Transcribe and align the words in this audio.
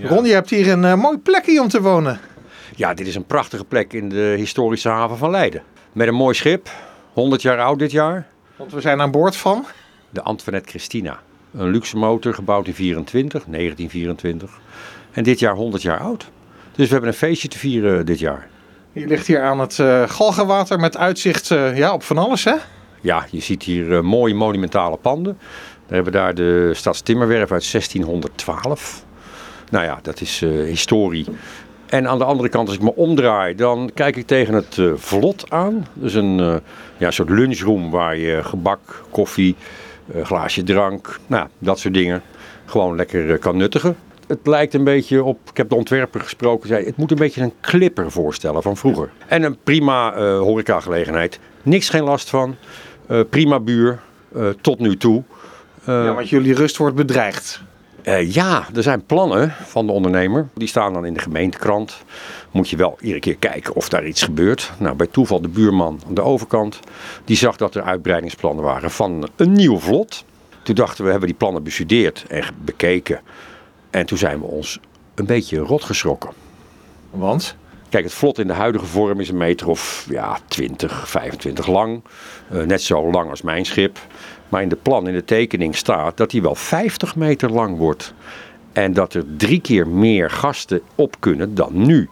Ron, 0.00 0.24
je 0.24 0.32
hebt 0.32 0.50
hier 0.50 0.68
een 0.68 0.84
eh, 0.84 0.94
mooi 0.94 1.18
plekje 1.18 1.60
om 1.60 1.68
te 1.68 1.80
wonen. 1.82 2.20
Ja, 2.76 2.94
dit 2.94 3.06
is 3.06 3.14
een 3.14 3.26
prachtige 3.26 3.64
plek 3.64 3.92
in 3.92 4.08
de 4.08 4.34
historische 4.36 4.88
haven 4.88 5.16
van 5.16 5.30
Leiden. 5.30 5.62
Met 5.92 6.08
een 6.08 6.14
mooi 6.14 6.34
schip, 6.34 6.68
100 7.12 7.42
jaar 7.42 7.60
oud 7.60 7.78
dit 7.78 7.90
jaar. 7.90 8.26
Want 8.56 8.72
we 8.72 8.80
zijn 8.80 9.00
aan 9.00 9.10
boord 9.10 9.36
van. 9.36 9.66
De 10.10 10.22
Antoinette 10.22 10.68
Christina. 10.68 11.20
Een 11.54 11.70
luxe 11.70 11.96
motor 11.96 12.34
gebouwd 12.34 12.66
in 12.66 12.74
24, 12.74 13.44
1924. 13.44 14.60
En 15.10 15.22
dit 15.22 15.38
jaar 15.38 15.54
100 15.54 15.82
jaar 15.82 15.98
oud. 15.98 16.30
Dus 16.72 16.86
we 16.86 16.92
hebben 16.92 17.10
een 17.10 17.16
feestje 17.16 17.48
te 17.48 17.58
vieren 17.58 18.06
dit 18.06 18.18
jaar. 18.18 18.48
Je 18.92 19.06
ligt 19.06 19.26
hier 19.26 19.42
aan 19.42 19.60
het 19.60 19.78
eh 19.78 20.08
Galgenwater 20.08 20.78
met 20.78 20.96
uitzicht 20.96 21.50
eh, 21.50 21.76
ja, 21.76 21.92
op 21.92 22.02
van 22.02 22.18
alles, 22.18 22.44
hè? 22.44 22.54
Ja, 23.00 23.26
je 23.30 23.40
ziet 23.40 23.62
hier 23.62 23.96
eh, 23.96 24.00
mooie 24.00 24.34
monumentale 24.34 24.96
panden. 24.96 25.38
We 25.86 25.94
hebben 25.94 26.12
daar 26.12 26.34
de 26.34 26.70
Stadstimmerwerf 26.74 27.52
uit 27.52 27.70
1612. 27.70 29.04
Nou 29.72 29.84
ja, 29.84 29.98
dat 30.02 30.20
is 30.20 30.42
eh, 30.42 30.50
historie. 30.50 31.26
En 31.86 32.08
aan 32.08 32.18
de 32.18 32.24
andere 32.24 32.48
kant, 32.48 32.68
als 32.68 32.76
ik 32.76 32.82
me 32.82 32.94
omdraai, 32.94 33.54
dan 33.54 33.90
kijk 33.94 34.16
ik 34.16 34.26
tegen 34.26 34.54
het 34.54 34.78
eh, 34.78 34.92
vlot 34.96 35.50
aan. 35.50 35.86
Dus 35.92 36.14
een 36.14 36.40
eh, 36.40 36.54
ja, 36.96 37.10
soort 37.10 37.30
lunchroom 37.30 37.90
waar 37.90 38.16
je 38.16 38.44
gebak, 38.44 39.04
koffie, 39.10 39.56
glaasje 40.22 40.62
drank, 40.62 41.20
nou, 41.26 41.48
dat 41.58 41.78
soort 41.78 41.94
dingen 41.94 42.22
gewoon 42.64 42.96
lekker 42.96 43.38
kan 43.38 43.56
nuttigen. 43.56 43.96
Het 44.26 44.46
lijkt 44.46 44.74
een 44.74 44.84
beetje 44.84 45.24
op, 45.24 45.38
ik 45.50 45.56
heb 45.56 45.68
de 45.68 45.74
ontwerper 45.74 46.20
gesproken, 46.20 46.68
zei 46.68 46.84
het 46.84 46.96
moet 46.96 47.10
een 47.10 47.16
beetje 47.16 47.42
een 47.42 47.52
clipper 47.60 48.10
voorstellen 48.10 48.62
van 48.62 48.76
vroeger. 48.76 49.10
En 49.26 49.42
een 49.42 49.56
prima 49.62 50.16
horecagelegenheid, 50.36 51.38
niks 51.62 51.88
geen 51.88 52.02
last 52.02 52.30
van, 52.30 52.56
prima 53.30 53.60
buur, 53.60 54.00
tot 54.60 54.78
nu 54.78 54.96
toe. 54.96 55.22
Ja, 55.84 56.14
want 56.14 56.28
jullie 56.28 56.54
rust 56.54 56.76
wordt 56.76 56.96
bedreigd. 56.96 57.62
Eh, 58.02 58.32
ja, 58.32 58.66
er 58.74 58.82
zijn 58.82 59.06
plannen 59.06 59.50
van 59.50 59.86
de 59.86 59.92
ondernemer. 59.92 60.48
Die 60.54 60.68
staan 60.68 60.92
dan 60.92 61.06
in 61.06 61.14
de 61.14 61.20
gemeentekrant. 61.20 62.02
Moet 62.50 62.68
je 62.68 62.76
wel 62.76 62.96
iedere 63.00 63.20
keer 63.20 63.36
kijken 63.36 63.74
of 63.74 63.88
daar 63.88 64.06
iets 64.06 64.22
gebeurt. 64.22 64.72
Nou, 64.78 64.96
bij 64.96 65.06
toeval 65.06 65.40
de 65.40 65.48
buurman 65.48 66.00
aan 66.06 66.14
de 66.14 66.22
overkant. 66.22 66.80
Die 67.24 67.36
zag 67.36 67.56
dat 67.56 67.74
er 67.74 67.82
uitbreidingsplannen 67.82 68.64
waren 68.64 68.90
van 68.90 69.28
een 69.36 69.52
nieuw 69.52 69.78
vlot. 69.78 70.24
Toen 70.62 70.74
dachten 70.74 71.04
we, 71.04 71.10
hebben 71.10 71.28
die 71.28 71.38
plannen 71.38 71.62
bestudeerd 71.62 72.24
en 72.28 72.44
bekeken. 72.64 73.20
En 73.90 74.06
toen 74.06 74.18
zijn 74.18 74.38
we 74.38 74.46
ons 74.46 74.80
een 75.14 75.26
beetje 75.26 75.58
rot 75.58 75.84
geschrokken. 75.84 76.30
Want? 77.10 77.56
Kijk, 77.92 78.04
het 78.04 78.14
vlot 78.14 78.38
in 78.38 78.46
de 78.46 78.52
huidige 78.52 78.86
vorm 78.86 79.20
is 79.20 79.28
een 79.28 79.36
meter 79.36 79.68
of 79.68 80.06
ja, 80.10 80.38
20, 80.48 81.08
25 81.08 81.66
lang. 81.66 82.02
Eh, 82.50 82.62
net 82.62 82.82
zo 82.82 83.10
lang 83.10 83.30
als 83.30 83.42
mijn 83.42 83.64
schip. 83.64 83.98
Maar 84.48 84.62
in 84.62 84.68
de 84.68 84.76
plan, 84.76 85.08
in 85.08 85.14
de 85.14 85.24
tekening 85.24 85.76
staat 85.76 86.16
dat 86.16 86.32
hij 86.32 86.42
wel 86.42 86.54
50 86.54 87.16
meter 87.16 87.50
lang 87.50 87.76
wordt. 87.76 88.14
En 88.72 88.92
dat 88.92 89.14
er 89.14 89.24
drie 89.36 89.60
keer 89.60 89.88
meer 89.88 90.30
gasten 90.30 90.80
op 90.94 91.16
kunnen 91.18 91.54
dan 91.54 91.86
nu. 91.86 92.08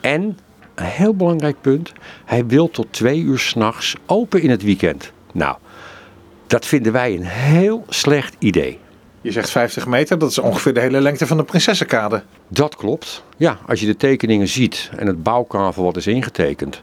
En, 0.00 0.38
een 0.74 0.84
heel 0.84 1.14
belangrijk 1.14 1.56
punt, 1.60 1.92
hij 2.24 2.46
wil 2.46 2.70
tot 2.70 2.86
twee 2.90 3.20
uur 3.20 3.38
s'nachts 3.38 3.96
open 4.06 4.42
in 4.42 4.50
het 4.50 4.62
weekend. 4.62 5.12
Nou, 5.32 5.56
dat 6.46 6.66
vinden 6.66 6.92
wij 6.92 7.14
een 7.14 7.26
heel 7.26 7.84
slecht 7.88 8.36
idee. 8.38 8.78
Je 9.22 9.32
zegt 9.32 9.50
50 9.50 9.86
meter, 9.86 10.18
dat 10.18 10.30
is 10.30 10.38
ongeveer 10.38 10.74
de 10.74 10.80
hele 10.80 11.00
lengte 11.00 11.26
van 11.26 11.36
de 11.36 11.44
Prinsessenkade. 11.44 12.22
Dat 12.48 12.76
klopt. 12.76 13.24
Ja, 13.36 13.58
als 13.66 13.80
je 13.80 13.86
de 13.86 13.96
tekeningen 13.96 14.48
ziet 14.48 14.90
en 14.96 15.06
het 15.06 15.22
bouwkavel 15.22 15.84
wat 15.84 15.96
is 15.96 16.06
ingetekend. 16.06 16.80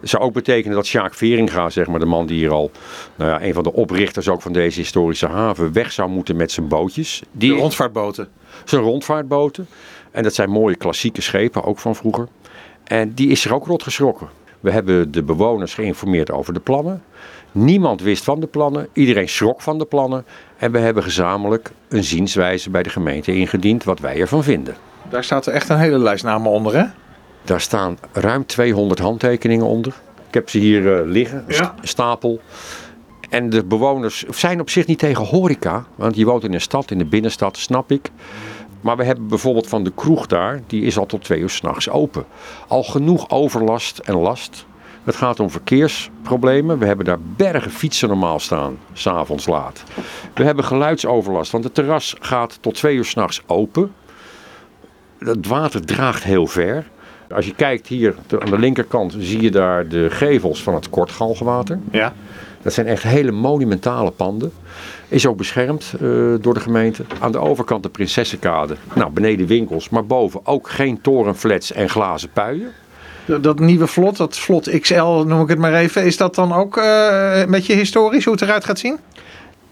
zou 0.00 0.22
ook 0.22 0.32
betekenen 0.32 0.76
dat 0.76 0.86
Sjaak 0.86 1.14
Veringa, 1.14 1.70
zeg 1.70 1.86
maar, 1.86 1.98
de 2.00 2.06
man 2.06 2.26
die 2.26 2.38
hier 2.38 2.50
al, 2.50 2.70
nou 3.16 3.30
ja, 3.30 3.42
een 3.46 3.54
van 3.54 3.62
de 3.62 3.72
oprichters 3.72 4.28
ook 4.28 4.42
van 4.42 4.52
deze 4.52 4.80
historische 4.80 5.26
haven, 5.26 5.72
weg 5.72 5.92
zou 5.92 6.08
moeten 6.10 6.36
met 6.36 6.52
zijn 6.52 6.68
bootjes. 6.68 7.18
De 7.18 7.26
Die, 7.32 7.52
rondvaartboten. 7.52 8.28
zijn 8.64 8.82
rondvaartboten. 8.82 9.68
En 10.10 10.22
dat 10.22 10.34
zijn 10.34 10.50
mooie 10.50 10.76
klassieke 10.76 11.20
schepen, 11.20 11.64
ook 11.64 11.78
van 11.78 11.96
vroeger. 11.96 12.28
En 12.84 13.14
die 13.14 13.28
is 13.28 13.44
er 13.44 13.54
ook 13.54 13.66
rot 13.66 13.82
geschrokken. 13.82 14.28
We 14.60 14.70
hebben 14.70 15.10
de 15.12 15.22
bewoners 15.22 15.74
geïnformeerd 15.74 16.30
over 16.30 16.54
de 16.54 16.60
plannen. 16.60 17.02
Niemand 17.52 18.00
wist 18.02 18.24
van 18.24 18.40
de 18.40 18.46
plannen. 18.46 18.88
Iedereen 18.92 19.28
schrok 19.28 19.60
van 19.62 19.78
de 19.78 19.84
plannen. 19.84 20.24
En 20.56 20.72
we 20.72 20.78
hebben 20.78 21.02
gezamenlijk 21.02 21.70
een 21.88 22.04
zienswijze 22.04 22.70
bij 22.70 22.82
de 22.82 22.90
gemeente 22.90 23.34
ingediend 23.34 23.84
wat 23.84 23.98
wij 23.98 24.20
ervan 24.20 24.42
vinden. 24.44 24.76
Daar 25.10 25.24
staat 25.24 25.46
er 25.46 25.52
echt 25.52 25.68
een 25.68 25.78
hele 25.78 25.98
lijst 25.98 26.24
namen 26.24 26.50
onder, 26.50 26.76
hè? 26.76 26.84
Daar 27.44 27.60
staan 27.60 27.98
ruim 28.12 28.46
200 28.46 29.00
handtekeningen 29.00 29.66
onder. 29.66 29.94
Ik 30.28 30.34
heb 30.34 30.48
ze 30.48 30.58
hier 30.58 30.98
eh, 30.98 31.06
liggen, 31.06 31.44
een 31.46 31.54
Ja. 31.54 31.74
stapel. 31.82 32.40
En 33.30 33.50
de 33.50 33.64
bewoners 33.64 34.22
zijn 34.30 34.60
op 34.60 34.70
zich 34.70 34.86
niet 34.86 34.98
tegen 34.98 35.24
horeca. 35.24 35.84
Want 35.94 36.16
je 36.16 36.24
woont 36.24 36.44
in 36.44 36.52
een 36.54 36.60
stad, 36.60 36.90
in 36.90 36.98
de 36.98 37.04
binnenstad, 37.04 37.56
snap 37.56 37.90
ik. 37.92 38.10
Maar 38.80 38.96
we 38.96 39.04
hebben 39.04 39.28
bijvoorbeeld 39.28 39.68
van 39.68 39.84
de 39.84 39.92
kroeg 39.94 40.26
daar, 40.26 40.60
die 40.66 40.82
is 40.82 40.98
al 40.98 41.06
tot 41.06 41.24
twee 41.24 41.40
uur 41.40 41.50
s'nachts 41.50 41.88
open. 41.88 42.24
Al 42.68 42.82
genoeg 42.82 43.30
overlast 43.30 43.98
en 43.98 44.16
last. 44.16 44.66
Het 45.04 45.16
gaat 45.16 45.40
om 45.40 45.50
verkeersproblemen. 45.50 46.78
We 46.78 46.86
hebben 46.86 47.04
daar 47.04 47.20
bergen 47.20 47.70
fietsen 47.70 48.08
normaal 48.08 48.40
staan, 48.40 48.78
s'avonds 48.92 49.46
laat. 49.46 49.82
We 50.34 50.44
hebben 50.44 50.64
geluidsoverlast, 50.64 51.52
want 51.52 51.64
het 51.64 51.74
terras 51.74 52.14
gaat 52.20 52.58
tot 52.60 52.74
twee 52.74 52.96
uur 52.96 53.04
s'nachts 53.04 53.42
open. 53.46 53.92
Het 55.18 55.46
water 55.46 55.84
draagt 55.84 56.24
heel 56.24 56.46
ver. 56.46 56.86
Als 57.34 57.46
je 57.46 57.54
kijkt 57.54 57.86
hier 57.86 58.14
aan 58.38 58.50
de 58.50 58.58
linkerkant, 58.58 59.14
zie 59.18 59.42
je 59.42 59.50
daar 59.50 59.88
de 59.88 60.10
gevels 60.10 60.62
van 60.62 60.74
het 60.74 60.90
Kortgalgenwater. 60.90 61.78
Ja. 61.90 62.12
Dat 62.62 62.72
zijn 62.72 62.86
echt 62.86 63.02
hele 63.02 63.30
monumentale 63.30 64.10
panden. 64.10 64.52
Is 65.08 65.26
ook 65.26 65.36
beschermd 65.36 65.92
eh, 65.94 66.00
door 66.40 66.54
de 66.54 66.60
gemeente. 66.60 67.04
Aan 67.20 67.32
de 67.32 67.38
overkant 67.38 67.82
de 67.82 67.88
Prinsessenkade. 67.88 68.76
Nou, 68.94 69.10
beneden 69.10 69.46
winkels, 69.46 69.88
maar 69.88 70.06
boven 70.06 70.40
ook 70.46 70.68
geen 70.68 71.00
torenflats 71.00 71.72
en 71.72 71.88
glazen 71.88 72.30
puien. 72.32 72.72
Dat, 73.40 73.58
nieuwe 73.58 73.86
vlot, 73.86 74.16
dat 74.16 74.38
vlot 74.38 74.80
XL 74.80 75.02
noem 75.04 75.40
ik 75.40 75.48
het 75.48 75.58
maar 75.58 75.74
even, 75.74 76.04
is 76.04 76.16
dat 76.16 76.34
dan 76.34 76.52
ook 76.52 76.76
eh, 76.76 77.38
een 77.40 77.50
beetje 77.50 77.74
historisch, 77.74 78.24
hoe 78.24 78.32
het 78.32 78.42
eruit 78.42 78.64
gaat 78.64 78.78
zien? 78.78 78.98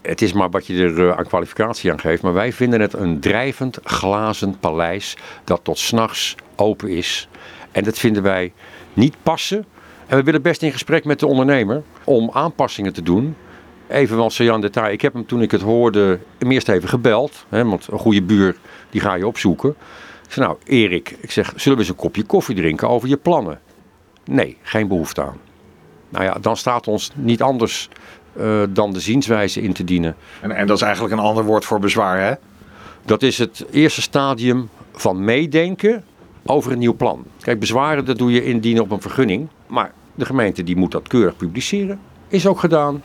Het 0.01 0.21
is 0.21 0.33
maar 0.33 0.49
wat 0.49 0.67
je 0.67 0.83
er 0.83 1.09
eh, 1.09 1.17
aan 1.17 1.27
kwalificatie 1.27 1.91
aan 1.91 1.99
geeft. 1.99 2.21
Maar 2.21 2.33
wij 2.33 2.53
vinden 2.53 2.81
het 2.81 2.93
een 2.93 3.19
drijvend 3.19 3.79
glazen 3.83 4.59
paleis 4.59 5.17
dat 5.43 5.59
tot 5.63 5.79
s'nachts 5.79 6.35
open 6.55 6.89
is. 6.89 7.27
En 7.71 7.83
dat 7.83 7.99
vinden 7.99 8.23
wij 8.23 8.53
niet 8.93 9.15
passen. 9.23 9.65
En 10.07 10.17
we 10.17 10.23
willen 10.23 10.41
best 10.41 10.61
in 10.61 10.71
gesprek 10.71 11.05
met 11.05 11.19
de 11.19 11.27
ondernemer 11.27 11.83
om 12.03 12.29
aanpassingen 12.33 12.93
te 12.93 13.01
doen. 13.01 13.35
Even 13.87 14.17
want 14.17 14.35
Jan 14.35 14.61
detail. 14.61 14.91
Ik 14.91 15.01
heb 15.01 15.13
hem 15.13 15.25
toen 15.25 15.41
ik 15.41 15.51
het 15.51 15.61
hoorde 15.61 16.19
hem 16.37 16.51
eerst 16.51 16.69
even 16.69 16.89
gebeld. 16.89 17.45
Hè, 17.49 17.65
want 17.65 17.87
een 17.91 17.99
goede 17.99 18.21
buur 18.21 18.55
die 18.89 19.01
ga 19.01 19.13
je 19.13 19.27
opzoeken. 19.27 19.69
Ik 20.25 20.33
zei 20.33 20.45
nou 20.45 20.57
Erik, 20.65 21.17
ik 21.19 21.31
zeg, 21.31 21.53
zullen 21.55 21.77
we 21.77 21.83
eens 21.83 21.91
een 21.91 21.99
kopje 21.99 22.23
koffie 22.23 22.55
drinken 22.55 22.89
over 22.89 23.09
je 23.09 23.17
plannen? 23.17 23.59
Nee, 24.25 24.57
geen 24.61 24.87
behoefte 24.87 25.21
aan. 25.21 25.37
Nou 26.09 26.23
ja, 26.23 26.33
dan 26.41 26.57
staat 26.57 26.87
ons 26.87 27.11
niet 27.15 27.41
anders 27.41 27.89
eh, 28.33 28.61
dan 28.69 28.93
de 28.93 28.99
zienswijze 28.99 29.61
in 29.61 29.73
te 29.73 29.83
dienen. 29.83 30.15
En, 30.41 30.51
en 30.51 30.67
dat 30.67 30.75
is 30.75 30.83
eigenlijk 30.83 31.13
een 31.13 31.19
ander 31.19 31.43
woord 31.43 31.65
voor 31.65 31.79
bezwaar, 31.79 32.19
hè? 32.19 32.33
Dat 33.05 33.21
is 33.23 33.37
het 33.37 33.65
eerste 33.71 34.01
stadium 34.01 34.69
van 34.91 35.23
meedenken 35.23 36.03
over 36.45 36.71
een 36.71 36.79
nieuw 36.79 36.95
plan. 36.95 37.25
Kijk, 37.39 37.59
bezwaren 37.59 38.05
dat 38.05 38.17
doe 38.17 38.31
je 38.31 38.43
indienen 38.43 38.83
op 38.83 38.91
een 38.91 39.01
vergunning. 39.01 39.47
Maar 39.67 39.91
de 40.17 40.25
gemeente 40.25 40.63
die 40.63 40.75
moet 40.75 40.91
dat 40.91 41.07
keurig 41.07 41.35
publiceren. 41.35 41.99
Is 42.27 42.47
ook 42.47 42.59
gedaan. 42.59 43.03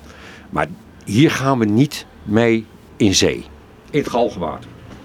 Maar 0.50 0.68
hier 1.04 1.30
gaan 1.30 1.58
we 1.58 1.64
niet 1.64 2.06
mee 2.22 2.66
in 2.96 3.14
zee. 3.14 3.44
In 3.90 3.98
het 3.98 4.08
galgenwater. 4.08 4.70